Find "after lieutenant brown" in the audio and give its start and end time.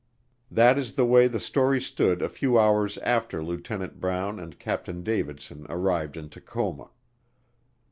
2.97-4.39